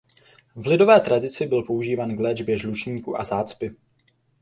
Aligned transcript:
V 0.55 0.67
lidové 0.67 0.99
tradici 0.99 1.45
byl 1.45 1.63
používán 1.63 2.15
k 2.17 2.19
léčbě 2.19 2.57
žlučníku 2.57 3.19
a 3.19 3.23
zácpy. 3.23 3.75